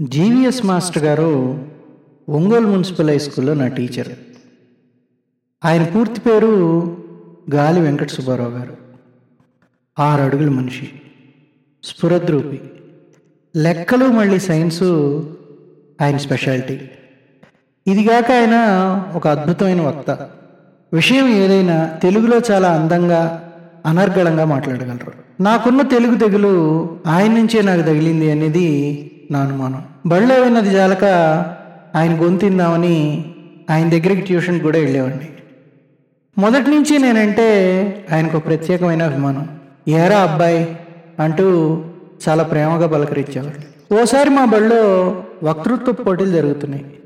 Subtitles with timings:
[0.00, 1.64] GVS master గారు
[2.28, 4.08] Ongole municipal high స్కూల్లో నా టీచర్.
[5.64, 6.82] ఆయన పూర్తి పేరు
[7.54, 8.76] గాలి వెంకట సుబ్బారావు గారు.
[9.98, 10.92] ఆరు అడుగుల మనిషి.
[11.84, 12.60] స్ఫురద్రూపి.
[13.56, 15.22] లెక్కలు మళ్ళీ సైన్సు
[16.02, 16.80] ఆయన స్పెషాలిటీ.
[17.86, 18.56] ఇదిగాక ఆయన
[19.16, 20.30] ఒక అద్భుతమైన వక్త.
[20.92, 23.52] విషయం ఏదైనా తెలుగులో చాలా అందంగా
[23.86, 25.42] అనర్గళంగా మాట్లాడగలరు.
[25.42, 29.84] నాకున్న తెలుగు తెగులు ఆయన నుంచే నాకు తగిలింది అనేది నా అనుమానం.
[30.06, 31.04] బళ్ళో విన్నది జాలక
[31.96, 33.24] ఆయన గొంతిందామని
[33.70, 35.28] ఆయన దగ్గరికి ట్యూషన్ కూడా వెళ్ళేవాడిని.
[36.38, 39.48] మొదటి నుంచి నేనంటే ఆయనకు ఒక ప్రత్యేకమైన అభిమానం.
[39.88, 40.78] ఏరా అబ్బాయి
[41.20, 41.80] అంటూ
[42.28, 43.94] చాలా ప్రేమగా పలకరించేవాడు.
[43.94, 45.08] ఓసారి మా బడిలో
[45.42, 46.98] వక్తృత్వ పోటీలు జరుగుతున్నాయి.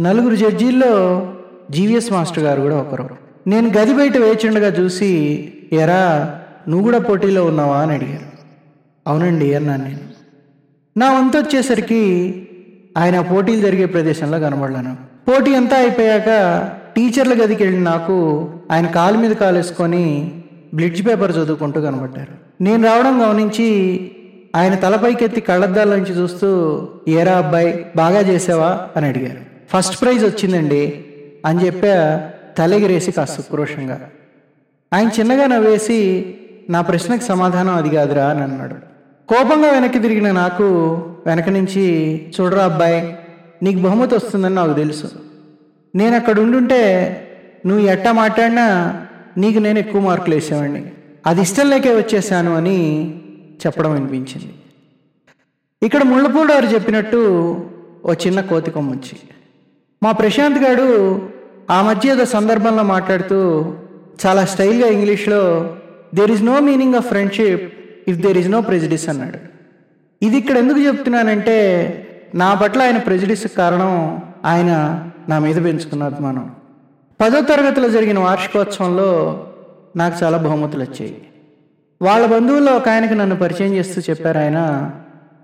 [0.00, 1.34] నలుగురు జడ్జీల్లో
[1.70, 3.08] జీవీఎస్ మాస్టర్ గారు కూడా ఒకరు.
[3.46, 6.34] నేను గది బయట వేచిండగా చూసి ఎరా
[6.68, 7.76] నువ్వు కూడా పోటీలో ఉన్నావా?
[7.76, 8.38] అని అడిగారు.
[9.06, 10.13] అవునండి అన్నాను నేను.
[10.96, 12.02] నా వంతు వచ్చేసరికి
[12.96, 14.96] ఆయన పోటీలు జరిగే ప్రదేశంలో కనబడలేను.
[15.28, 16.26] పోటీ అంతా అయిపోయాక
[16.96, 20.32] టీచర్ల గదికి వెళ్ళిన నాకు ఆయన కాలు మీద కాలేసుకొని
[20.74, 22.62] బ్లిడ్జ్ పేపర్ చదువుకుంటూ కనబడ్డారు.
[22.62, 24.10] నేను రావడం గమనించి
[24.56, 28.88] ఆయన తలపైకెత్తి నుంచి చూస్తూ ఏరా అబ్బాయి బాగా చేసావా?
[28.96, 29.40] అని అడిగారు.
[29.72, 31.04] ఫస్ట్ ప్రైజ్ వచ్చిందండి
[31.46, 34.00] అని చెప్పా తలెగిరేసి కాస్త ఉక్రోషంగా
[34.94, 36.34] ఆయన చిన్నగా నవ్వేసి
[36.70, 38.93] నా ప్రశ్నకు సమాధానం అది కాదురా అని అన్నాడు.
[39.28, 40.66] కోపంగా వెనక్కి తిరిగిన నాకు
[41.26, 41.84] వెనక నుంచి
[42.34, 43.14] చూడరా అబ్బాయి
[43.62, 45.06] నీకు బహుమతి వస్తుందని నాకు తెలుసు.
[45.94, 46.80] నేను అక్కడ ఉండుంటే
[47.66, 48.66] నువ్వు ఎట్టా మాట్లాడినా
[49.36, 50.92] నీకు నేను ఎక్కువ మార్కులు వేసేవాడిని.
[51.26, 53.10] అది ఇష్టం లేకే వచ్చేసాను అని
[53.66, 54.54] చెప్పడం అనిపించింది
[55.82, 57.20] ఇక్కడ ముళ్ళపూడారు చెప్పినట్టు
[58.04, 59.16] ఓ చిన్న కోతి కొమ్మొచ్చి
[60.02, 60.88] మా ప్రశాంత్ గారు
[61.70, 63.38] ఆ మధ్య ఏదో సందర్భంలో మాట్లాడుతూ
[64.26, 65.70] చాలా స్టైల్గా ఇంగ్లీష్లో
[66.14, 67.73] there is no meaning of friendship
[68.08, 69.38] if there is no prejudice అన్నాడు.
[70.24, 71.56] ఇది ఇక్కడ ఎందుకు చెప్తున్నానంటే
[72.34, 74.70] నా పట్ల ఆయన ప్రెజిడిస్ కారణం ఆయన
[75.28, 76.50] నా మీద పెంచుకున్న అభిమానం.
[77.20, 79.08] పదో తరగతిలో జరిగిన వార్షికోత్సవంలో
[79.96, 81.16] నాకు చాలా బహుమతులు వచ్చాయి.
[82.02, 84.90] వాళ్ళ బంధువుల్లో ఒక ఆయనకు నన్ను పరిచయం చేస్తూ చెప్పారు ఆయన.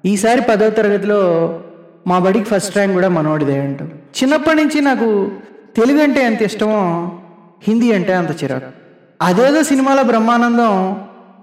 [0.05, 1.21] ఈసారి పదో తరగతిలో
[2.07, 3.85] మా బడికి ఫస్ట్ ర్యాంక్ కూడా మనోడిదే అంటూ.
[3.85, 5.31] చిన్నప్పటి నుంచి నాకు
[5.77, 7.13] తెలుగు అంటే ఎంత ఇష్టమో
[7.63, 8.71] హిందీ అంటే అంత చిరాకు.
[9.23, 11.01] అదేదో సినిమాలో బ్రహ్మానందం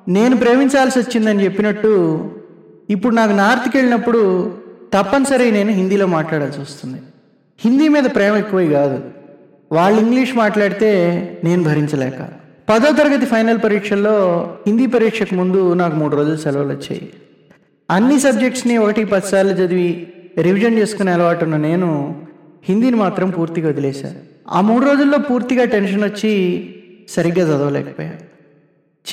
[0.08, 2.32] నేను ప్రేమించాల్సి వచ్చిందని చెప్పినట్టు
[2.90, 4.52] ఇప్పుడు నాకు నార్త్కి వెళ్ళినప్పుడు
[4.94, 7.00] తప్పనిసరి నేను హిందీలో మాట్లాడాల్సి వస్తుంది.
[7.60, 9.04] హిందీ మీద ప్రేమ ఎక్కువ కాదు.
[9.72, 10.92] వాళ్ళు ఇంగ్లీష్ మాట్లాడితే
[11.44, 12.30] నేను భరించలేక.
[12.70, 14.16] పదో తరగతి ఫైనల్ పరీక్షల్లో
[14.68, 17.10] హిందీ పరీక్షకు ముందు నాకు మూడు రోజులు సెలవులు వచ్చాయి.
[17.90, 20.08] అన్ని సబ్జెక్ట్స్ని ఒకటి పదిసార్లు చదివి
[20.38, 22.16] రివిజన్ చేసుకునే అలవాటు ఉన్న నేను
[22.64, 24.16] హిందీని మాత్రం పూర్తిగా వదిలేశాను
[24.50, 26.34] ఆ మూడు రోజుల్లో పూర్తిగా టెన్షన్ వచ్చి
[27.10, 28.27] సరిగ్గా చదవలేకపోయాను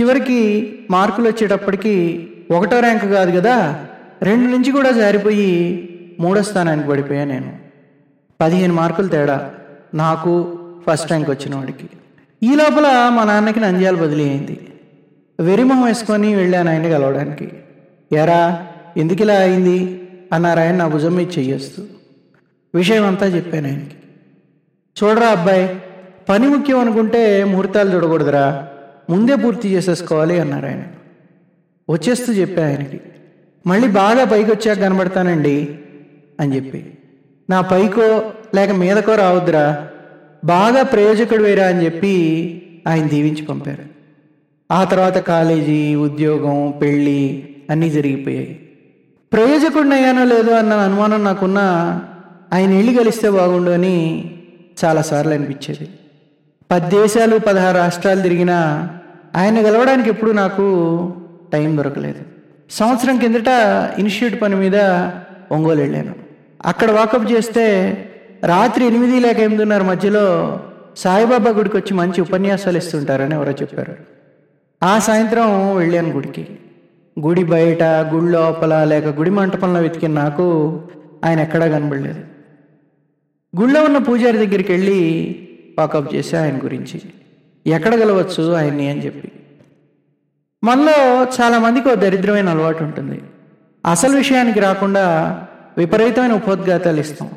[0.01, 3.87] చివరికి మార్కులు వచ్చేటప్పటికి ఒకటో ర్యాంక్ కాదు కదా
[4.23, 5.89] రెండు నుంచి కూడా జారిపోయి
[6.21, 7.59] మూడో స్థానానికి పడిపోయా నేను.
[8.41, 9.51] పదిహేను మార్కులు తేడా
[9.95, 11.87] నాకు ఫస్ట్ ర్యాంక్ వచ్చిన వాడికి.
[12.43, 14.69] ఈ లోపల మా నాన్నకి నంద్యాల బదిలీ అయింది.
[15.41, 17.53] వెరిమొహం వేసుకొని వెళ్ళాను ఆయన్ని కలవడానికి.
[18.13, 18.67] ఎరా
[18.97, 20.03] ఎందుకు ఇలా అయింది?
[20.33, 21.83] అన్నారు ఆయన నా భుజం మీద చెయ్యేస్తూ.
[22.75, 23.97] విషయం అంతా చెప్పాను ఆయనకి.
[25.03, 25.83] చూడరా అబ్బాయి
[26.29, 28.69] పని ముఖ్యం అనుకుంటే ముహూర్తాలు చూడకూడదురా.
[29.11, 30.83] ముందే పూర్తి చేసేసుకోవాలి అన్నారు ఆయన.
[31.91, 33.01] వచ్చేస్తూ చెప్పా ఆయనకి
[33.67, 35.79] మళ్ళీ బాగా పైకి వచ్చాక కనబడతానండి
[36.41, 36.93] అని చెప్పి.
[37.51, 39.89] నా పైకో లేక మీదకో రావద్దురా
[40.45, 42.15] బాగా ప్రయోజకుడు వేరా అని చెప్పి
[42.89, 43.95] ఆయన దీవించి పంపారు.
[44.73, 48.69] ఆ తర్వాత కాలేజీ ఉద్యోగం పెళ్ళి అన్నీ జరిగిపోయాయి.
[49.33, 51.59] ప్రయోజకుడిని అయ్యానో లేదో అన్న అనుమానం నాకున్న
[52.53, 54.25] ఆయన వెళ్ళి కలిస్తే బాగుండు అని
[54.85, 55.89] చాలాసార్లు అనిపించేది.
[56.75, 58.89] పది దేశాలు పదహారు రాష్ట్రాలు తిరిగినా
[59.37, 60.65] ఆయన గెలవడానికి ఎప్పుడు నాకు
[61.53, 62.19] టైం దొరకలేదు.
[62.71, 63.49] సంవత్సరం కిందట
[63.99, 64.77] ఇన్స్టిట్యూట్ పని మీద
[65.53, 66.15] ఒంగోలు వెళ్ళాను.
[66.67, 67.65] అక్కడ వాకప్ చేస్తే
[68.45, 70.59] రాత్రి ఎనిమిది లేక ఎనిమిదిన్నర మధ్యలో
[70.97, 73.95] సాయిబాబా గుడికి వచ్చి మంచి ఉపన్యాసాలు ఇస్తుంటారని ఎవరో చెప్పారు.
[74.83, 76.49] ఆ సాయంత్రం వెళ్ళాను గుడికి.
[77.21, 80.81] గుడి బయట గుడి లోపల లేక గుడి మంటపంలో వెతికిన నాకు
[81.25, 82.21] ఆయన ఎక్కడా కనబడలేదు.
[83.61, 85.01] గుళ్ళో ఉన్న పూజారి దగ్గరికి వెళ్ళి
[85.79, 87.01] వాకప్ చేసి ఆయన గురించి
[87.67, 88.91] ఎక్కడ గెలవచ్చు ఆయన్ని?
[88.91, 89.33] అని చెప్పి.
[90.65, 93.23] మనలో చాలామందికి ఒక దరిద్రమైన అలవాటు ఉంటుంది.
[93.87, 95.39] అసలు విషయానికి రాకుండా
[95.79, 97.31] విపరీతమైన ఉపోద్ఘాతాలు ఇస్తాం.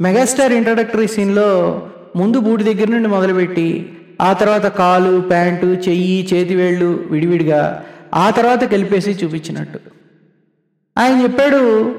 [0.00, 1.82] మెగాస్టార్ ఇంట్రడక్టరీ సీన్లో
[2.16, 7.84] ముందు బూడి దగ్గర నుండి మొదలుపెట్టి ఆ తర్వాత కాలు ప్యాంటు చెయ్యి చేతివేళ్ళు విడివిడిగా
[8.14, 9.80] ఆ తర్వాత కలిపేసి చూపించినట్టు.
[10.98, 11.94] ఆయన చెప్పాడు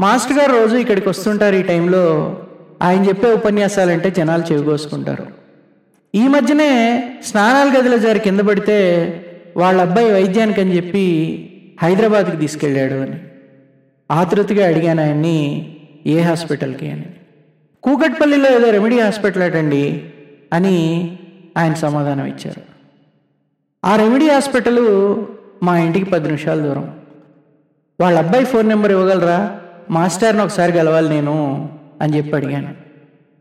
[0.00, 2.36] మాస్టర్ గారు రోజు ఇక్కడికి వస్తుంటారు ఈ టైంలో.
[2.84, 5.26] ఆయన చెప్పే ఉపన్యాసాలంటే జనాలు చెవిగోసుకుంటారు.
[6.14, 6.70] ఈ మధ్యనే
[7.24, 8.76] స్నానాల గదిలో జారి కింద పడితే
[9.56, 11.04] వాళ్ళ అబ్బాయి వైద్యానికి అని చెప్పి
[11.82, 13.18] హైదరాబాద్కి తీసుకెళ్ళాడు అని.
[14.10, 15.76] ఆతృతగా అడిగాను ఆయన్ని
[16.06, 17.06] ఏ హాస్పిటల్కి అని.
[17.82, 20.02] కూకట్పల్లిలో ఏదో రెమెడీ హాస్పిటల్ అటండి
[20.52, 21.18] అని
[21.56, 22.62] ఆయన సమాధానం ఇచ్చారు.
[23.84, 25.16] ఆ రెమెడీ హాస్పిటల్
[25.62, 26.94] మా ఇంటికి పది నిమిషాల దూరం.
[28.00, 29.60] వాళ్ళ అబ్బాయి ఫోన్ నెంబర్ ఇవ్వగలరా?
[29.90, 31.68] మాస్టర్ని ఒకసారి కలవాలి నేను.
[32.02, 32.74] అని చెప్పి అడిగాను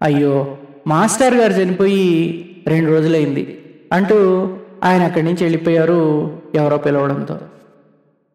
[0.01, 0.57] అయ్యో
[0.87, 3.65] మాస్టర్ గారు చనిపోయి రెండు రోజులైంది.
[3.93, 4.49] అంటూ
[4.83, 7.39] ఆయన అక్కడి నుంచి వెళ్ళిపోయారు ఎవరో పిలవడంతో.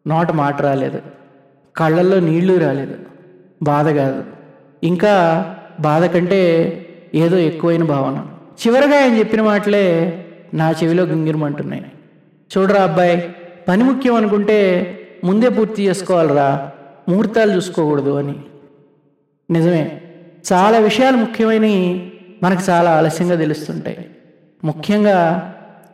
[0.07, 1.01] నోట మాట రాలేదు.
[1.77, 2.95] కళ్ళల్లో నీళ్ళు రాలేదు.
[3.63, 4.23] బాధ కాదు.
[4.83, 6.41] ఇంకా బాధ కంటే
[7.15, 8.25] ఏదో ఎక్కువైన భావన.
[8.67, 11.85] చివరగా ఆయన చెప్పిన మాటలే నా చెవిలో గింగిరమంటున్నాయి.
[12.57, 13.35] చూడరా అబ్బాయి
[13.67, 16.71] పని ముఖ్యం అనుకుంటే ముందే పూర్తి చేసుకోవాలిరా.
[17.09, 18.35] ముహూర్తాలు చూసుకోకూడదు అని.
[19.49, 20.01] నిజమే
[20.45, 22.11] చాలా విషయాలు ముఖ్యమైనవి
[22.43, 24.09] మనకు చాలా ఆలస్యంగా తెలుస్తుంటాయి.
[24.63, 25.17] ముఖ్యంగా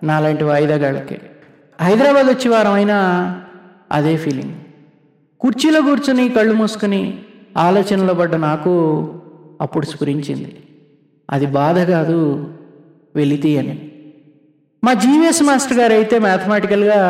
[0.04, 1.20] నాలాంటి వాయిదాగాళ్ళకి.
[1.82, 2.98] హైదరాబాద్ వచ్చే వారం అయినా
[3.92, 4.54] అదే ఫీలింగ్.
[5.40, 7.18] కుర్చీలో కూర్చొని కళ్ళు మూసుకొని
[7.58, 8.74] ఆలోచనలో పడ్డ నాకు
[9.62, 10.56] అప్పుడు స్ఫురించింది.
[11.30, 12.50] అది బాధ కాదు
[13.16, 13.92] వెలితి అని
[14.84, 17.02] మా జీవిఎస్ మాస్టర్ గారు అయితే మ్యాథమెటికల్గా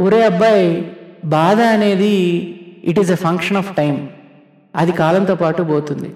[0.00, 0.92] ఒరే అబ్బాయి
[1.24, 2.14] బాధ అనేది
[2.84, 4.08] it is a function of time
[4.76, 6.10] అది కాలంతో పాటు పోతుంది.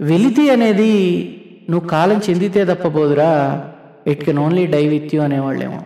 [0.00, 0.92] వెలితి అనేది
[1.70, 3.30] నువ్వు కాలం చెందితే తప్పబోదురా
[4.06, 5.82] it can only die with you అనేవాళ్ళేమో.